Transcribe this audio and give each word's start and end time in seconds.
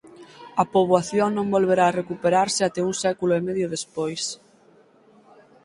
A 0.61 0.63
poboación 0.73 1.29
non 1.33 1.47
volverá 1.55 1.85
a 1.87 1.95
recuperarse 2.01 2.61
até 2.63 2.79
un 2.89 2.93
século 3.03 3.33
e 3.35 3.41
medio 3.47 3.71
despois. 3.75 4.23